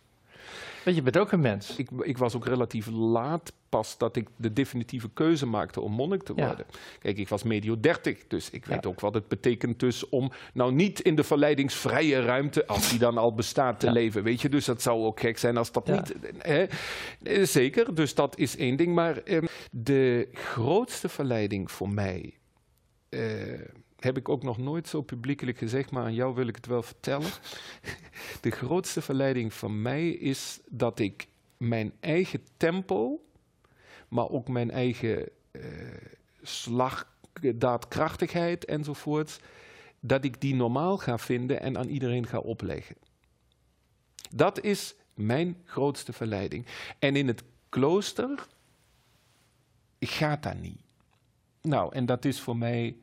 Want 0.87 0.99
je 0.99 1.05
bent 1.05 1.19
ook 1.19 1.33
een 1.33 1.41
mens. 1.41 1.77
Ik, 1.77 1.89
ik 2.03 2.19
was 2.19 2.35
ook 2.37 2.47
relatief 2.47 2.87
laat 2.87 3.53
pas 3.69 3.99
dat 3.99 4.17
ik 4.17 4.29
de 4.37 4.53
definitieve 4.53 5.11
keuze 5.15 5.47
maakte 5.47 5.81
om 5.81 5.93
monnik 5.93 6.23
te 6.23 6.33
Ja. 6.37 6.47
worden. 6.47 6.67
Kijk, 6.99 7.19
ik 7.19 7.29
was 7.29 7.43
medio 7.43 7.81
30, 7.81 8.27
dus 8.27 8.51
ik 8.51 8.67
Ja. 8.67 8.73
weet 8.75 8.87
ook 8.87 9.01
wat 9.01 9.15
het 9.15 9.29
betekent 9.29 9.81
dus 9.81 10.09
om 10.09 10.33
nou 10.55 10.73
niet 10.73 11.01
in 11.01 11.17
de 11.17 11.25
verleidingsvrije 11.25 12.21
ruimte, 12.21 12.67
als 12.67 12.89
die 12.89 12.99
dan 12.99 13.19
al 13.19 13.35
bestaat, 13.35 13.81
te 13.81 13.87
Ja. 13.87 13.93
leven. 13.93 14.23
Weet 14.23 14.41
je, 14.41 14.49
dus 14.49 14.65
dat 14.65 14.83
zou 14.83 15.05
ook 15.05 15.21
gek 15.21 15.39
zijn 15.39 15.57
als 15.57 15.73
dat 15.73 15.87
niet. 15.87 16.15
Hè? 16.39 16.67
Eh, 17.23 17.45
Zeker, 17.45 17.95
dus 17.95 18.15
dat 18.15 18.39
is 18.39 18.57
één 18.57 18.77
ding. 18.77 18.95
Maar 18.95 19.17
ehm, 19.19 19.45
de 19.71 20.29
grootste 20.33 21.09
verleiding 21.09 21.71
voor 21.71 21.89
mij. 21.91 22.35
eh, 23.09 23.21
heb 24.07 24.17
ik 24.17 24.29
ook 24.29 24.43
nog 24.43 24.59
nooit 24.59 24.89
zo 24.89 25.03
publiekelijk 25.03 25.59
gezegd, 25.59 25.91
maar 25.91 26.05
aan 26.05 26.15
jou 26.15 26.35
wil 26.35 26.47
ik 26.47 26.57
het 26.57 26.67
wel 26.67 26.83
vertellen. 26.83 27.31
De 28.41 28.51
grootste 28.51 29.03
verleiding 29.03 29.55
van 29.55 29.83
mij 29.83 30.11
is 30.11 30.61
dat 30.69 30.99
ik 30.99 31.29
mijn 31.57 31.93
eigen 32.01 32.41
tempo, 32.57 33.25
maar 34.09 34.29
ook 34.29 34.49
mijn 34.49 34.71
eigen 34.71 35.29
eh 35.51 35.63
slag, 36.43 37.17
daadkrachtigheid 37.55 38.65
enzovoort, 38.65 39.41
dat 40.01 40.25
ik 40.25 40.41
die 40.41 40.55
normaal 40.55 40.99
ga 40.99 41.19
vinden 41.19 41.61
en 41.61 41.79
aan 41.79 41.89
iedereen 41.89 42.27
ga 42.27 42.39
opleggen. 42.39 42.97
Dat 44.31 44.61
is 44.61 44.95
mijn 45.15 45.57
grootste 45.65 46.13
verleiding. 46.13 46.67
En 46.99 47.17
in 47.17 47.27
het 47.27 47.43
klooster 47.69 48.47
gaat 50.01 50.43
dat 50.43 50.61
niet. 50.61 50.81
Nou, 51.63 51.95
en 51.95 52.07
dat 52.07 52.25
is 52.25 52.41
voor 52.41 52.57
mij 52.57 52.97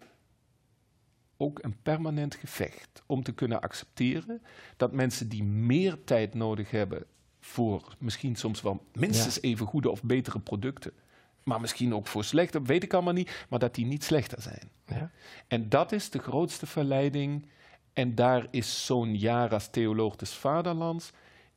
ook 1.43 1.63
een 1.63 1.75
permanent 1.81 2.35
gevecht 2.35 3.03
om 3.05 3.23
te 3.23 3.33
kunnen 3.33 3.61
accepteren 3.61 4.41
dat 4.77 4.91
mensen 4.91 5.29
die 5.29 5.43
meer 5.43 6.03
tijd 6.03 6.33
nodig 6.33 6.71
hebben 6.71 7.05
voor 7.39 7.95
misschien 7.99 8.35
soms 8.35 8.61
wel 8.61 8.85
minstens 8.93 9.41
even 9.41 9.65
goede 9.65 9.89
of 9.89 10.03
betere 10.03 10.39
producten, 10.39 10.91
maar 11.43 11.61
misschien 11.61 11.93
ook 11.93 12.07
voor 12.07 12.23
slechte, 12.23 12.61
weet 12.61 12.83
ik 12.83 12.93
allemaal 12.93 13.13
niet, 13.13 13.45
maar 13.49 13.59
dat 13.59 13.75
die 13.75 13.85
niet 13.85 14.03
slechter 14.03 14.41
zijn. 14.41 14.69
Ja. 14.85 15.11
En 15.47 15.69
dat 15.69 15.91
is 15.91 16.09
de 16.09 16.19
grootste 16.19 16.65
verleiding. 16.65 17.45
En 17.93 18.15
daar 18.15 18.47
is 18.51 18.85
zo'n 18.85 19.15
jaar 19.17 19.53
als 19.53 19.69
theoloog 19.69 20.15
des 20.15 20.31
vaderlands 20.31 21.11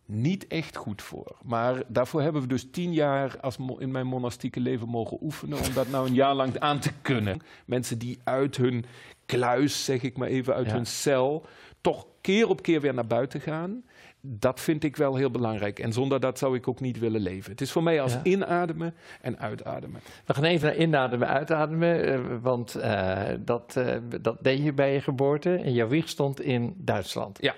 niet 0.06 0.46
echt 0.46 0.76
goed 0.76 1.02
voor. 1.02 1.36
Maar 1.44 1.82
daarvoor 1.88 2.22
hebben 2.22 2.42
we 2.42 2.48
dus 2.48 2.70
tien 2.70 2.92
jaar 2.92 3.40
als 3.40 3.56
in 3.78 3.90
mijn 3.90 4.06
monastieke 4.06 4.60
leven 4.60 4.88
mogen 4.88 5.18
oefenen 5.22 5.58
om 5.58 5.72
dat 5.74 5.88
nou 5.88 6.06
een 6.08 6.14
jaar 6.14 6.34
lang 6.34 6.58
aan 6.58 6.78
te 6.78 6.90
kunnen. 7.02 7.40
Mensen 7.66 7.98
die 7.98 8.18
uit 8.24 8.56
hun 8.56 8.84
kluis, 9.26 9.84
zeg 9.84 10.02
ik 10.02 10.16
maar 10.16 10.28
even, 10.28 10.54
uit 10.54 10.66
Ja. 10.66 10.72
hun 10.74 10.86
cel, 10.86 11.46
toch 11.80 12.06
keer 12.20 12.48
op 12.48 12.62
keer 12.62 12.80
weer 12.80 12.94
naar 12.94 13.06
buiten 13.06 13.40
gaan. 13.40 13.82
Dat 14.20 14.60
vind 14.60 14.84
ik 14.84 14.96
wel 14.96 15.14
heel 15.16 15.30
belangrijk. 15.30 15.78
En 15.78 15.92
zonder 15.92 16.20
dat 16.20 16.38
zou 16.38 16.56
ik 16.56 16.68
ook 16.68 16.80
niet 16.80 16.98
willen 16.98 17.20
leven. 17.20 17.50
Het 17.50 17.60
is 17.60 17.72
voor 17.72 17.82
mij 17.82 18.00
als 18.00 18.12
Ja. 18.12 18.20
inademen 18.22 18.94
en 19.20 19.38
uitademen. 19.38 20.00
We 20.24 20.34
gaan 20.34 20.44
even 20.44 20.66
naar 20.68 20.76
inademen, 20.76 21.28
uitademen. 21.28 22.04
eh, 22.12 22.20
want 22.42 22.74
eh, 22.74 23.22
dat, 23.40 23.76
eh, 23.76 23.96
dat 24.20 24.36
deed 24.40 24.62
je 24.64 24.72
bij 24.72 24.92
je 24.92 25.00
geboorte. 25.00 25.54
En 25.56 25.72
jouw 25.72 25.88
wieg 25.88 26.08
stond 26.08 26.40
in 26.40 26.74
Duitsland. 26.76 27.38
Ja. 27.40 27.54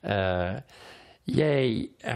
Eh, 0.00 0.56
jij 1.34 1.88
eh, 1.98 2.14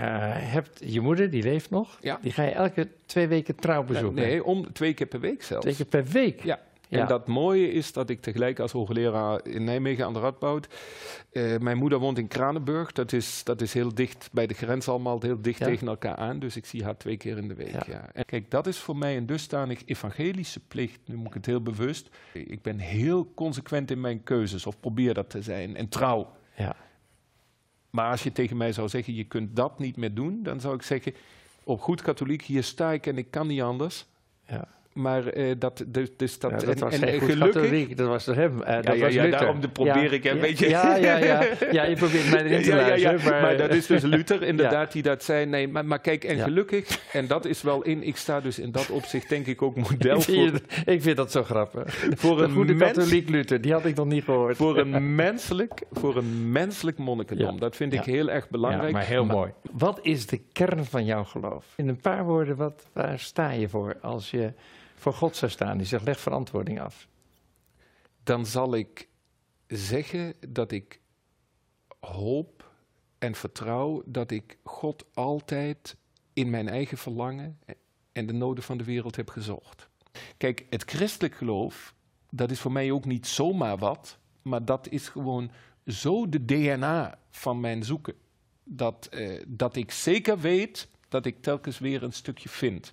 hebt 0.52 0.81
je 0.85 1.00
moeder, 1.00 1.31
die 1.31 1.42
leeft 1.42 1.71
nog. 1.71 1.99
Ja. 2.00 2.19
Die 2.23 2.33
ga 2.33 2.42
je 2.42 2.50
elke 2.50 2.88
twee 3.07 3.26
weken 3.28 3.54
trouw 3.54 3.85
bezoeken. 3.85 4.23
Nee, 4.23 4.45
om, 4.45 4.73
twee 4.73 4.95
keer 4.95 5.07
per 5.07 5.21
week 5.21 5.42
zelfs. 5.42 5.62
Twee 5.64 5.76
keer 5.76 5.87
per 5.87 6.04
week. 6.04 6.45
Ja. 6.45 6.61
Ja. 6.88 7.00
En 7.00 7.07
dat 7.07 7.26
mooie 7.26 7.71
is 7.73 7.92
dat 7.92 8.11
ik 8.11 8.23
tegelijk 8.23 8.59
als 8.59 8.73
hoogleraar 8.73 9.47
in 9.47 9.64
Nijmegen 9.64 10.04
aan 10.04 10.12
de 10.12 10.19
Radboud. 10.21 10.69
eh, 11.33 11.59
mijn 11.59 11.76
moeder 11.76 11.99
woont 11.99 12.19
in 12.19 12.28
Kranenburg. 12.28 12.92
Dat 12.92 13.12
is, 13.12 13.45
dat 13.45 13.61
is 13.61 13.73
heel 13.73 13.95
dicht 13.95 14.28
bij 14.33 14.47
de 14.47 14.54
grens 14.54 14.88
allemaal, 14.88 15.21
heel 15.21 15.42
dicht 15.42 15.59
Ja. 15.59 15.66
tegen 15.66 15.88
elkaar 15.88 16.16
aan. 16.16 16.38
Dus 16.38 16.57
ik 16.57 16.66
zie 16.66 16.85
haar 16.85 16.97
twee 16.97 17.16
keer 17.16 17.37
in 17.37 17.49
de 17.49 17.54
week. 17.54 17.87
Ja. 17.87 18.11
En 18.12 18.25
kijk, 18.25 18.50
dat 18.50 18.66
is 18.66 18.78
voor 18.78 18.97
mij 18.97 19.16
een 19.16 19.26
dusdanig 19.26 19.83
evangelische 19.85 20.61
plicht. 20.69 21.00
Nu 21.04 21.16
moet 21.16 21.26
ik 21.26 21.35
het 21.35 21.47
heel 21.47 21.62
bewust. 21.62 22.09
Ik 22.33 22.62
ben 22.62 22.78
heel 22.78 23.33
consequent 23.35 23.90
in 23.90 24.00
mijn 24.00 24.23
keuzes, 24.23 24.66
of 24.66 24.81
probeer 24.81 25.14
dat 25.14 25.31
te 25.31 25.42
zijn. 25.42 25.76
En 25.76 25.88
trouw. 25.88 26.31
Ja. 26.57 26.76
Maar 27.92 28.11
als 28.11 28.22
je 28.22 28.32
tegen 28.32 28.56
mij 28.56 28.72
zou 28.72 28.88
zeggen, 28.88 29.14
je 29.14 29.25
kunt 29.25 29.56
dat 29.56 29.78
niet 29.78 29.96
meer 29.96 30.14
doen, 30.14 30.42
dan 30.42 30.61
zou 30.61 30.75
ik 30.75 30.82
zeggen, 30.82 31.14
op 31.64 31.80
goed 31.80 32.02
katholiek, 32.02 32.42
hier 32.42 32.62
sta 32.62 32.92
ik 32.92 33.06
en 33.06 33.18
ik 33.18 33.30
kan 33.30 33.46
niet 33.46 33.61
anders. 33.61 34.06
Ja. 34.46 34.68
Maar 34.92 35.37
uh, 35.37 35.52
dat, 35.58 35.84
dus, 35.87 36.08
dus 36.16 36.38
dat, 36.38 36.50
Ja, 36.50 36.56
dat 36.56 36.68
en, 36.75 36.78
was 36.80 36.99
en, 36.99 37.08
gelukkig. 37.20 37.38
katholiek, 37.38 37.96
dat 37.96 38.08
was 38.08 38.26
hem. 38.26 38.62
eh, 38.62 38.82
dat 38.82 38.94
Ja, 38.96 39.00
was 39.04 39.12
ja, 39.14 39.26
daarom 39.26 39.61
de 39.61 39.68
probeer 39.68 40.12
ik 40.12 40.25
een 40.25 40.34
ja, 40.34 40.40
beetje- 40.40 40.68
Ja, 40.68 40.96
ja, 40.96 41.16
ja. 41.16 41.42
ja, 41.72 41.82
je 41.84 41.96
probeert 41.96 42.30
mij 42.30 42.44
erin 42.44 42.62
te 42.62 42.75
luisteren. 42.75 43.20
Maar, 43.30 43.42
maar, 43.42 43.56
dat 43.56 43.70
is 43.75 43.87
dus 43.87 44.02
Luther 44.02 44.42
inderdaad 44.52 44.92
die 44.92 45.02
dat 45.02 45.22
zei. 45.25 45.46
Nee, 45.46 45.68
maar, 45.68 45.84
maar 45.84 45.99
kijk, 46.00 46.25
en 46.25 46.38
gelukkig, 46.38 46.99
en 47.12 47.26
dat 47.26 47.44
is 47.44 47.62
wel 47.62 47.82
in, 47.82 48.02
ik 48.02 48.16
sta 48.16 48.40
dus 48.40 48.58
in 48.58 48.70
dat 48.72 48.90
opzicht 48.90 49.28
denk 49.28 49.46
ik 49.46 49.62
ook 49.62 49.76
model 49.90 50.20
voor, 50.20 50.50
ik 50.84 51.02
vind 51.02 51.16
dat 51.16 51.32
zo 51.32 51.42
grappig. 51.42 52.06
voor 52.16 52.42
Een 52.42 52.52
goede 52.52 52.75
mens, 52.75 52.92
katholiek 52.92 53.28
Luther, 53.28 53.61
die 53.61 53.72
had 53.72 53.84
ik 53.84 53.94
nog 53.96 54.06
niet 54.06 54.25
gehoord. 54.25 54.56
voor 54.56 54.78
een 54.78 55.14
menselijk, 55.14 55.82
voor 55.92 56.16
een 56.16 56.52
menselijk 56.52 56.99
monnikendom. 56.99 57.58
Dat 57.61 57.76
vind 57.76 57.92
ik 57.92 58.04
heel 58.04 58.30
erg 58.30 58.49
belangrijk. 58.50 58.92
Maar 58.92 59.04
heel 59.06 59.25
mooi. 59.25 59.50
Wat 59.72 59.99
is 60.02 60.26
de 60.26 60.40
kern 60.52 60.84
van 60.84 61.04
jouw 61.04 61.25
geloof? 61.25 61.64
In 61.76 61.88
een 61.88 62.00
paar 62.00 62.25
woorden, 62.25 62.56
wat, 62.56 62.87
waar 62.92 63.18
sta 63.18 63.50
je 63.50 63.68
voor 63.68 63.96
als 64.00 64.30
je 64.30 64.52
voor 65.02 65.14
God 65.14 65.37
zou 65.37 65.50
staan? 65.50 65.78
Die 65.78 65.87
zegt, 65.87 66.04
leg 66.04 66.21
verantwoording 66.21 66.80
af. 66.80 67.09
dan 68.23 68.47
zal 68.47 68.75
ik 68.75 69.09
zeggen 69.66 70.35
dat 70.49 70.73
ik 70.73 71.00
hoop 72.00 72.71
en 73.18 73.35
vertrouw 73.35 74.02
dat 74.06 74.30
ik 74.30 74.59
God 74.62 75.04
altijd 75.14 75.97
in 76.32 76.50
mijn 76.50 76.68
eigen 76.68 76.99
verlangen 76.99 77.59
en 78.12 78.26
de 78.26 78.32
noden 78.32 78.64
van 78.64 78.78
de 78.78 78.85
wereld 78.85 79.16
heb 79.16 79.30
gezocht. 79.30 79.88
Kijk, 80.37 80.66
het 80.71 80.82
christelijk 80.82 81.35
geloof, 81.35 81.94
dat 82.30 82.50
is 82.50 82.61
voor 82.61 82.73
mij 82.73 82.90
ook 82.90 83.04
niet 83.04 83.26
zomaar 83.26 83.78
wat, 83.78 84.18
maar 84.42 84.64
dat 84.64 84.88
is 84.88 85.09
gewoon 85.09 85.50
zo 85.87 86.28
de 86.28 86.44
DNA 86.44 87.18
van 87.30 87.61
mijn 87.61 87.82
zoeken. 87.82 88.14
Dat, 88.64 89.06
eh, 89.06 89.42
dat 89.49 89.76
ik 89.76 89.90
zeker 89.90 90.40
weet 90.40 90.88
dat 91.09 91.26
ik 91.26 91.42
telkens 91.42 91.78
weer 91.78 92.02
een 92.02 92.12
stukje 92.12 92.49
vind. 92.49 92.92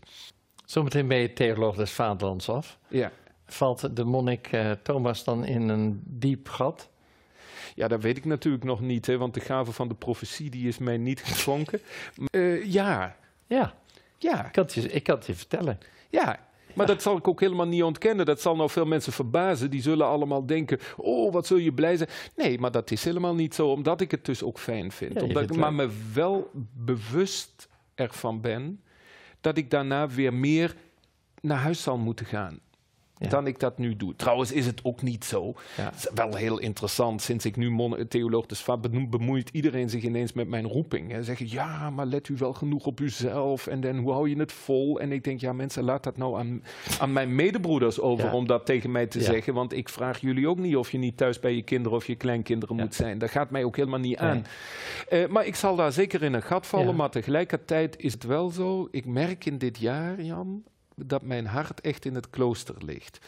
Zometeen 0.70 1.08
ben 1.08 1.18
je 1.18 1.34
theoloog 1.34 1.76
des 1.76 1.92
vaderlands 1.92 2.50
af. 2.50 2.80
Ja. 2.88 3.12
Valt 3.46 3.96
de 3.96 4.04
monnik 4.04 4.48
eh, 4.52 4.72
Thomas 4.72 5.24
dan 5.24 5.46
in 5.46 5.70
een 5.70 6.02
diep 6.06 6.50
gat? 6.50 6.90
Ja, 7.76 7.88
dat 7.88 8.02
weet 8.02 8.18
ik 8.18 8.26
natuurlijk 8.26 8.64
nog 8.64 8.82
niet, 8.82 9.06
hè, 9.06 9.18
want 9.18 9.34
de 9.34 9.40
gave 9.40 9.72
van 9.72 9.88
de 9.88 9.94
profetie 9.94 10.50
die 10.50 10.68
is 10.68 10.78
mij 10.78 10.98
niet 10.98 11.24
geschonken. 11.24 11.80
Eh, 12.30 12.64
ja, 12.72 13.16
Ja, 13.48 13.74
ja, 14.18 14.46
ik 14.46 14.52
kan 14.52 14.64
het 14.64 14.74
je, 14.74 14.82
ik 14.82 15.04
kan 15.04 15.16
het 15.16 15.26
je 15.26 15.36
vertellen. 15.36 15.78
ja. 16.10 16.48
Maar 16.74 16.88
dat 16.88 17.02
zal 17.02 17.18
ik 17.18 17.28
ook 17.28 17.40
helemaal 17.40 17.68
niet 17.68 17.84
ontkennen. 17.84 18.26
Dat 18.26 18.42
zal 18.42 18.56
nou 18.56 18.70
veel 18.70 18.86
mensen 18.86 19.14
verbazen. 19.14 19.70
Die 19.70 19.82
zullen 19.82 20.08
allemaal 20.08 20.46
denken, 20.46 20.80
oh, 20.98 21.34
wat 21.34 21.48
zul 21.48 21.58
je 21.58 21.74
blij 21.74 21.98
zijn. 21.98 22.10
Nee, 22.36 22.60
maar 22.60 22.72
dat 22.72 22.92
is 22.92 23.04
helemaal 23.04 23.36
niet 23.36 23.56
zo, 23.56 23.68
omdat 23.68 24.02
ik 24.02 24.12
het 24.12 24.26
dus 24.26 24.44
ook 24.44 24.60
fijn 24.60 24.92
vind. 24.92 25.14
Ja, 25.14 25.22
omdat 25.22 25.44
ik 25.44 25.56
maar 25.56 25.74
me 25.74 25.90
wel 26.14 26.52
bewust 26.74 27.68
ervan 27.96 28.42
ben 28.42 28.82
dat 29.42 29.58
ik 29.58 29.70
daarna 29.70 30.08
weer 30.08 30.34
meer 30.34 30.76
naar 31.42 31.58
huis 31.58 31.82
zal 31.82 31.98
moeten 31.98 32.26
gaan. 32.26 32.60
Ja. 33.20 33.30
Dan 33.30 33.48
ik 33.48 33.60
dat 33.60 33.78
nu 33.78 33.96
doe. 33.96 34.16
Trouwens 34.16 34.52
is 34.52 34.66
het 34.66 34.80
ook 34.84 35.02
niet 35.02 35.26
zo. 35.26 35.54
Ja. 35.78 35.84
Het 35.84 35.96
is 35.96 36.08
wel 36.14 36.36
heel 36.36 36.60
interessant. 36.60 37.22
Sinds 37.22 37.46
ik 37.46 37.56
nu 37.56 37.70
mon- 37.72 38.08
theoloog 38.08 38.46
dus 38.46 38.66
benoem- 38.82 39.10
bemoeit 39.10 39.50
iedereen 39.50 39.90
zich 39.90 40.04
ineens 40.04 40.34
met 40.34 40.48
mijn 40.48 40.68
roeping. 40.68 41.14
En 41.14 41.24
zeggen, 41.24 41.50
ja, 41.50 41.90
maar 41.90 42.06
let 42.06 42.28
u 42.30 42.36
wel 42.38 42.54
genoeg 42.54 42.86
op 42.86 43.00
uzelf. 43.00 43.68
En 43.68 43.82
dan, 43.82 43.98
hoe 43.98 44.12
hou 44.12 44.30
je 44.30 44.36
het 44.40 44.52
vol? 44.52 45.00
En 45.00 45.12
ik 45.12 45.24
denk, 45.24 45.40
ja 45.42 45.54
mensen, 45.54 45.84
laat 45.84 46.04
dat 46.04 46.18
nou 46.18 46.38
aan, 46.40 46.64
aan 47.00 47.14
mijn 47.14 47.36
medebroeders 47.36 48.00
over 48.00 48.26
Ja. 48.26 48.34
om 48.34 48.48
dat 48.48 48.66
tegen 48.66 48.92
mij 48.92 49.08
te 49.08 49.22
zeggen. 49.22 49.54
Want 49.54 49.74
ik 49.74 49.90
vraag 49.90 50.20
jullie 50.22 50.48
ook 50.48 50.58
niet 50.60 50.76
of 50.76 50.92
je 50.92 50.98
niet 50.98 51.18
thuis 51.18 51.40
bij 51.40 51.56
je 51.56 51.62
kinderen 51.62 51.98
of 51.98 52.08
je 52.08 52.16
kleinkinderen 52.16 52.76
moet 52.76 52.96
zijn. 52.96 53.18
Dat 53.18 53.30
gaat 53.30 53.50
mij 53.50 53.64
ook 53.64 53.76
helemaal 53.76 54.00
niet 54.00 54.18
aan. 54.18 54.46
Eh, 55.10 55.28
maar 55.28 55.46
ik 55.46 55.56
zal 55.56 55.76
daar 55.76 55.92
zeker 55.92 56.24
in 56.24 56.34
een 56.34 56.42
gat 56.42 56.68
vallen. 56.68 56.96
Maar 56.96 57.10
tegelijkertijd 57.10 57.98
is 58.00 58.14
het 58.14 58.24
wel 58.24 58.50
zo. 58.50 58.88
Ik 58.92 59.06
merk 59.06 59.46
in 59.46 59.58
dit 59.58 59.78
jaar, 59.78 60.22
Jan, 60.22 60.64
dat 61.06 61.22
mijn 61.22 61.46
hart 61.46 61.82
echt 61.82 62.06
in 62.06 62.16
het 62.16 62.30
klooster 62.30 62.76
ligt. 62.86 63.20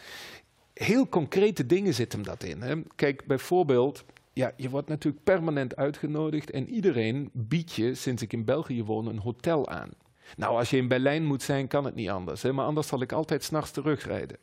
Heel 0.74 1.08
concrete 1.08 1.66
dingen 1.66 1.94
zit 1.94 2.12
hem 2.12 2.22
dat 2.22 2.42
in. 2.42 2.62
Hè. 2.62 2.82
Kijk, 2.94 3.26
bijvoorbeeld, 3.26 4.04
ja, 4.32 4.52
je 4.56 4.70
wordt 4.70 4.88
natuurlijk 4.88 5.24
permanent 5.24 5.76
uitgenodigd 5.76 6.50
en 6.50 6.68
iedereen 6.68 7.30
biedt 7.32 7.72
je, 7.72 7.94
sinds 7.94 8.22
ik 8.22 8.32
in 8.32 8.44
België 8.44 8.84
woon, 8.84 9.06
een 9.06 9.18
hotel 9.18 9.68
aan. 9.68 9.90
Nou, 10.36 10.56
als 10.58 10.70
je 10.70 10.76
in 10.76 10.88
Berlijn 10.88 11.24
moet 11.24 11.42
zijn, 11.42 11.68
kan 11.68 11.84
het 11.84 11.94
niet 11.94 12.08
anders. 12.08 12.42
Hè, 12.42 12.52
maar 12.52 12.66
anders 12.66 12.86
zal 12.86 13.00
ik 13.00 13.12
altijd 13.12 13.44
s'nachts 13.44 13.70
terugrijden. 13.70 14.36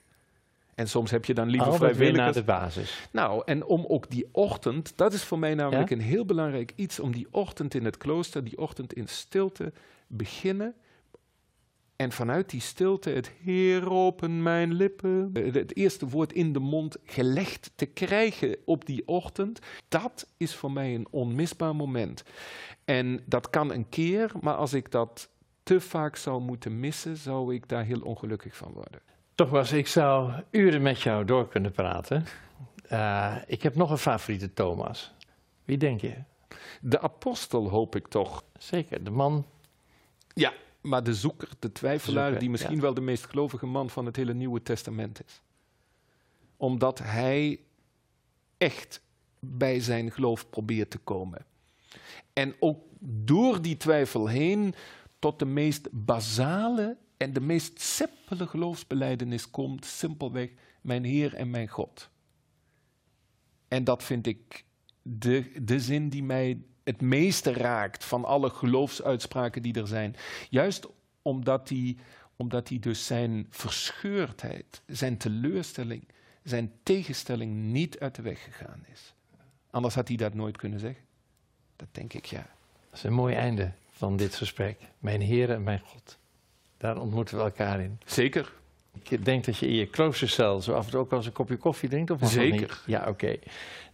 En 0.75 0.87
soms 0.87 1.11
heb 1.11 1.25
je 1.25 1.33
dan 1.33 1.47
liever 1.47 1.71
Altijd 1.71 1.97
weer 1.97 2.13
naar 2.13 2.33
de 2.33 2.43
basis. 2.43 3.07
Nou, 3.11 3.41
en 3.45 3.65
om 3.65 3.85
ook 3.87 4.09
die 4.09 4.27
ochtend, 4.31 4.93
dat 4.95 5.13
is 5.13 5.23
voor 5.23 5.39
mij 5.39 5.55
namelijk 5.55 5.89
Ja? 5.89 5.95
een 5.95 6.01
heel 6.01 6.25
belangrijk 6.25 6.73
iets, 6.75 6.99
om 6.99 7.11
die 7.11 7.27
ochtend 7.31 7.73
in 7.73 7.85
het 7.85 7.97
klooster, 7.97 8.43
die 8.43 8.57
ochtend 8.57 8.93
in 8.93 9.07
stilte 9.07 9.73
beginnen. 10.07 10.73
En 12.01 12.11
vanuit 12.11 12.49
die 12.49 12.61
stilte 12.61 13.09
het 13.09 13.31
Heer 13.43 13.91
open 13.91 14.43
mijn 14.43 14.73
lippen, 14.73 15.29
eh, 15.33 15.53
het 15.53 15.75
eerste 15.75 16.07
woord 16.07 16.33
in 16.33 16.53
de 16.53 16.59
mond 16.59 16.97
gelegd 17.03 17.71
te 17.75 17.85
krijgen 17.85 18.57
op 18.65 18.85
die 18.85 19.07
ochtend, 19.07 19.59
dat 19.87 20.27
is 20.37 20.55
voor 20.55 20.71
mij 20.71 20.95
een 20.95 21.07
onmisbaar 21.09 21.75
moment. 21.75 22.23
En 22.85 23.23
dat 23.25 23.49
kan 23.49 23.71
een 23.71 23.89
keer, 23.89 24.31
maar 24.41 24.55
als 24.55 24.73
ik 24.73 24.91
dat 24.91 25.29
te 25.63 25.81
vaak 25.81 26.15
zou 26.15 26.41
moeten 26.41 26.79
missen, 26.79 27.17
zou 27.17 27.53
ik 27.53 27.69
daar 27.69 27.83
heel 27.83 28.01
ongelukkig 28.01 28.55
van 28.55 28.71
worden. 28.71 29.01
Toch 29.35 29.49
was, 29.49 29.71
ik 29.71 29.87
zou 29.87 30.31
uren 30.51 30.81
met 30.81 31.01
jou 31.01 31.25
door 31.25 31.47
kunnen 31.47 31.71
praten. 31.71 32.25
Eh, 32.87 33.35
ik 33.47 33.63
heb 33.63 33.75
nog 33.75 33.91
een 33.91 33.97
favoriete 33.97 34.53
Thomas. 34.53 35.13
Wie 35.65 35.77
denk 35.77 36.01
je? 36.01 36.13
De 36.81 37.01
apostel 37.01 37.69
hoop 37.69 37.95
ik 37.95 38.07
toch. 38.07 38.43
Zeker, 38.57 39.03
de 39.03 39.11
man. 39.11 39.45
Ja, 40.33 40.53
maar 40.81 41.03
de 41.03 41.13
zoeker, 41.13 41.49
de 41.59 41.71
twijfelaar, 41.71 42.23
Zoeker, 42.23 42.39
die 42.39 42.49
misschien 42.49 42.75
ja. 42.75 42.81
wel 42.81 42.93
de 42.93 43.01
meest 43.01 43.25
gelovige 43.25 43.65
man 43.65 43.89
van 43.89 44.05
het 44.05 44.15
hele 44.15 44.33
Nieuwe 44.33 44.61
Testament 44.61 45.21
is. 45.25 45.41
Omdat 46.57 46.99
hij 46.99 47.59
echt 48.57 49.01
bij 49.39 49.79
zijn 49.79 50.11
geloof 50.11 50.49
probeert 50.49 50.89
te 50.89 50.97
komen. 50.97 51.45
En 52.33 52.55
ook 52.59 52.83
door 52.99 53.61
die 53.61 53.77
twijfel 53.77 54.27
heen 54.27 54.73
tot 55.19 55.39
de 55.39 55.45
meest 55.45 55.87
basale 55.91 56.97
en 57.17 57.33
de 57.33 57.41
meest 57.41 57.81
simpele 57.81 58.47
geloofsbeleidenis 58.47 59.49
komt, 59.49 59.85
simpelweg 59.85 60.49
mijn 60.81 61.03
Heer 61.03 61.33
en 61.33 61.49
mijn 61.49 61.67
God. 61.67 62.09
En 63.67 63.83
dat 63.83 64.03
vind 64.03 64.27
ik 64.27 64.65
de, 65.01 65.51
de 65.61 65.79
zin 65.79 66.09
die 66.09 66.23
mij 66.23 66.61
het 66.89 67.01
meeste 67.01 67.53
raakt 67.53 68.05
van 68.05 68.25
alle 68.25 68.49
geloofsuitspraken 68.49 69.61
die 69.61 69.73
er 69.73 69.87
zijn. 69.87 70.15
Juist 70.49 70.87
omdat 71.21 71.69
hij, 71.69 71.97
omdat 72.35 72.69
hij 72.69 72.79
dus 72.79 73.05
zijn 73.05 73.47
verscheurdheid, 73.49 74.81
zijn 74.87 75.17
teleurstelling, 75.17 76.07
zijn 76.43 76.71
tegenstelling 76.83 77.55
niet 77.55 77.99
uit 77.99 78.15
de 78.15 78.21
weg 78.21 78.43
gegaan 78.43 78.85
is. 78.91 79.13
Anders 79.69 79.95
had 79.95 80.07
hij 80.07 80.17
dat 80.17 80.33
nooit 80.33 80.57
kunnen 80.57 80.79
zeggen. 80.79 81.03
Dat 81.75 81.87
denk 81.91 82.13
ik, 82.13 82.25
ja. 82.25 82.47
Dat 82.89 82.99
is 82.99 83.03
een 83.03 83.13
mooi 83.13 83.35
einde 83.35 83.71
van 83.91 84.17
dit 84.17 84.35
gesprek. 84.35 84.79
Mijn 84.99 85.21
Heer 85.21 85.49
en 85.49 85.63
mijn 85.63 85.79
God. 85.79 86.17
Daar 86.77 86.97
ontmoeten 86.97 87.37
we 87.37 87.43
elkaar 87.43 87.79
in. 87.79 87.99
Zeker. 88.05 88.53
Ik 89.09 89.25
denk 89.25 89.45
dat 89.45 89.57
je 89.57 89.67
in 89.67 89.75
je 89.75 89.85
kloostercel 89.85 90.61
zo 90.61 90.73
af 90.73 90.85
en 90.85 90.91
toe 90.91 90.99
ook 90.99 91.09
wel 91.09 91.19
eens 91.19 91.27
een 91.27 91.33
kopje 91.33 91.55
koffie 91.57 91.89
drinkt. 91.89 92.11
Of 92.11 92.19
Zeker. 92.23 92.81
Ja, 92.85 93.05
oké. 93.07 93.35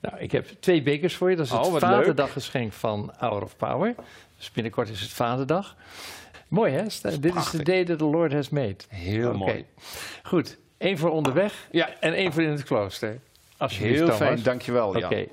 Nou, 0.01 0.17
ik 0.17 0.31
heb 0.31 0.47
twee 0.59 0.81
bekers 0.81 1.15
voor 1.15 1.29
je. 1.29 1.35
Dat 1.35 1.45
is 1.45 1.51
Oh, 1.51 1.61
het 1.61 1.71
wat 1.71 1.79
Vaderdaggeschenk 1.81 2.73
van 2.73 3.13
Hour 3.17 3.43
of 3.43 3.57
Power. 3.57 3.95
Dus 4.37 4.51
binnenkort 4.51 4.89
is 4.89 5.01
het 5.01 5.09
Vaderdag. 5.09 5.75
Mooi 6.47 6.73
hè? 6.73 6.83
Dit 7.19 7.35
is 7.35 7.49
the 7.49 7.63
day 7.63 7.85
that 7.85 7.97
the 7.97 8.05
Lord 8.05 8.33
has 8.33 8.49
made. 8.49 8.75
Heel 8.87 9.27
Oké. 9.29 9.37
mooi. 9.37 9.65
Goed. 10.23 10.57
Eén 10.77 10.97
voor 10.97 11.09
onderweg 11.11 11.67
Ja, 11.71 11.89
en 11.99 12.13
één 12.13 12.33
voor 12.33 12.41
in 12.43 12.49
het 12.49 12.63
klooster. 12.63 13.19
Alsjeblieft, 13.57 13.95
heel 13.95 14.03
Thomas. 14.05 14.21
fijn. 14.21 14.43
Dankjewel, 14.43 14.87
Oké. 14.87 14.97
Jan. 15.15 15.27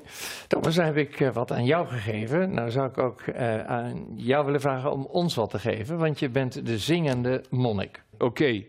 Thomas, 0.48 0.74
dan 0.74 0.84
heb 0.84 0.96
ik 0.96 1.20
eh, 1.20 1.30
wat 1.32 1.52
aan 1.52 1.64
jou 1.64 1.86
gegeven. 1.86 2.54
Nou 2.54 2.70
zou 2.70 2.88
ik 2.88 2.98
ook 2.98 3.20
eh, 3.20 3.64
aan 3.66 4.06
jou 4.14 4.44
willen 4.44 4.60
vragen 4.60 4.92
om 4.92 5.04
ons 5.04 5.34
wat 5.34 5.50
te 5.50 5.58
geven. 5.58 5.98
Want 5.98 6.18
je 6.18 6.28
bent 6.28 6.66
de 6.66 6.78
zingende 6.78 7.44
monnik. 7.50 8.02
Oké. 8.18 8.62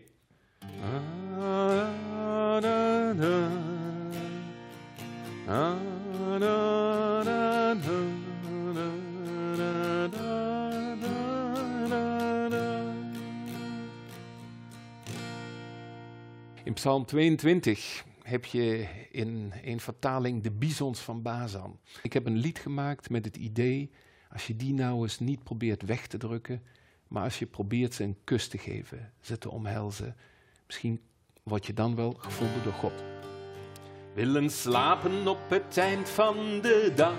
In 16.64 16.72
Psalm 16.72 17.04
22 17.04 18.04
heb 18.22 18.44
je 18.44 18.88
in 19.10 19.52
een 19.62 19.80
vertaling 19.80 20.42
de 20.42 20.50
bizons 20.50 21.00
van 21.00 21.22
Bazan. 21.22 21.78
Ik 22.02 22.12
heb 22.12 22.26
een 22.26 22.36
lied 22.36 22.58
gemaakt 22.58 23.10
met 23.10 23.24
het 23.24 23.36
idee, 23.36 23.90
als 24.30 24.46
je 24.46 24.56
die 24.56 24.74
nou 24.74 25.02
eens 25.02 25.18
niet 25.18 25.42
probeert 25.42 25.82
weg 25.82 26.06
te 26.06 26.16
drukken, 26.16 26.62
maar 27.08 27.22
als 27.22 27.38
je 27.38 27.46
probeert 27.46 27.94
ze 27.94 28.02
een 28.02 28.16
kus 28.24 28.48
te 28.48 28.58
geven, 28.58 29.12
ze 29.20 29.38
te 29.38 29.50
omhelzen, 29.50 30.16
misschien 30.74 31.00
word 31.42 31.66
je 31.66 31.72
dan 31.72 31.94
wel 31.94 32.14
gevonden 32.18 32.62
door 32.64 32.72
God. 32.72 32.92
Willen 34.14 34.50
slapen 34.50 35.28
op 35.28 35.38
het 35.48 35.78
eind 35.78 36.08
van 36.08 36.36
de 36.60 36.92
dag, 36.94 37.14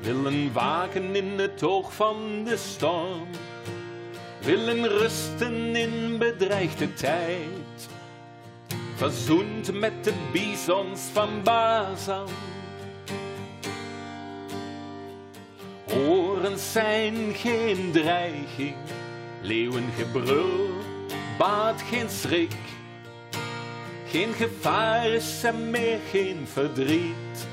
willen 0.00 0.52
waken 0.52 1.16
in 1.16 1.38
het 1.38 1.62
oog 1.62 1.94
van 1.94 2.44
de 2.44 2.56
storm, 2.56 3.26
willen 4.42 4.88
rusten 4.88 5.76
in 5.76 6.18
bedreigde 6.18 6.94
tijd, 6.94 7.88
verzoend 8.94 9.80
met 9.80 10.04
de 10.04 10.14
bizons 10.32 11.00
van 11.00 11.42
Bazan. 11.42 12.28
Horens 15.86 16.72
zijn 16.72 17.34
geen 17.34 17.90
dreiging, 17.92 18.76
leeuwengebrul 19.42 20.82
baat 21.42 21.82
geen 21.82 22.08
schrik. 22.08 22.54
Geen 24.06 24.32
gevaar 24.32 25.06
is 25.06 25.42
er 25.42 25.54
meer, 25.54 25.98
geen 26.10 26.46
verdriet. 26.46 27.46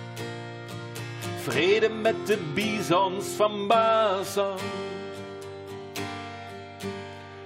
Vrede 1.42 1.90
met 1.90 2.28
de 2.28 2.38
bizons 2.54 3.26
van 3.26 3.68
Bazan. 3.68 4.58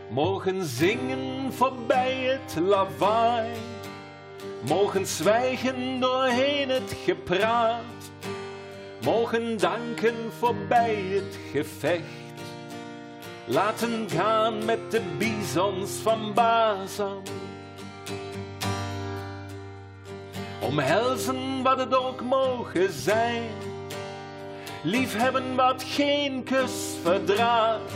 Mogen 0.09 0.65
zingen 0.65 1.53
voorbij 1.53 2.13
het 2.13 2.55
lawaai. 2.61 3.51
Mogen 4.67 5.07
zwijgen 5.07 5.99
doorheen 5.99 6.69
het 6.69 6.95
gepraat. 7.03 8.11
Mogen 9.03 9.57
danken 9.57 10.15
voorbij 10.39 10.95
het 10.95 11.37
gevecht. 11.51 12.22
Laten 13.45 14.09
gaan 14.09 14.65
met 14.65 14.91
de 14.91 15.01
bizons 15.17 15.91
van 15.91 16.33
Bazan. 16.33 17.23
Omhelzen 20.61 21.63
wat 21.63 21.77
het 21.77 21.95
ook 21.95 22.21
mogen 22.21 22.91
zijn. 22.91 23.49
Liefhebben 24.83 25.55
wat 25.55 25.83
geen 25.83 26.43
kus 26.43 26.95
verdraagt. 27.01 27.93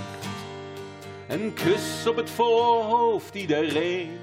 Een 1.27 1.53
kus 1.53 2.07
op 2.07 2.15
het 2.15 2.29
voorhoofd 2.29 3.35
iedereen. 3.35 4.19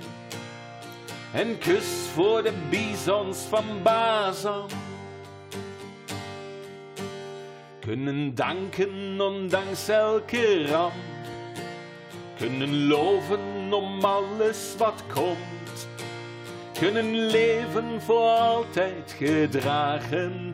Een 1.34 1.58
kus 1.58 1.86
voor 2.14 2.42
de 2.42 2.52
bizons 2.70 3.38
van 3.38 3.64
Bazan. 3.82 4.68
Kunnen 7.80 8.34
danken 8.34 9.20
ondanks 9.20 9.88
elke 9.88 10.66
ramp. 10.66 11.13
Kunnen 12.38 12.86
loven 12.86 13.72
om 13.72 14.04
alles 14.04 14.74
wat 14.78 15.02
komt. 15.12 15.88
Kunnen 16.78 17.26
leven 17.26 18.02
voor 18.02 18.28
altijd 18.28 19.14
gedragen. 19.18 20.50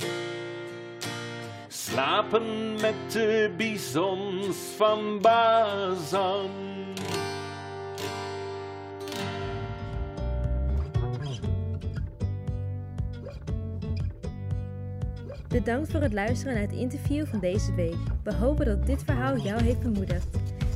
Slapen 1.69 2.73
met 2.73 2.95
de 3.13 3.51
bizons 3.57 4.57
van 4.77 5.21
Bazan. 5.21 6.51
Bedankt 15.49 15.91
voor 15.91 16.01
het 16.01 16.13
luisteren 16.13 16.55
naar 16.55 16.63
het 16.63 16.73
interview 16.73 17.27
van 17.27 17.41
deze 17.41 17.75
week. 17.75 17.97
We 18.23 18.35
hopen 18.35 18.67
dat 18.67 18.87
dit 18.87 19.03
verhaal 19.05 19.37
jou 19.37 19.63
heeft 19.63 19.81
bemoedigd. 19.81 20.40